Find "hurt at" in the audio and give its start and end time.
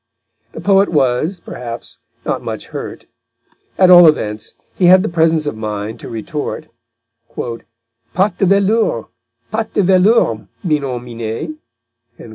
2.69-3.91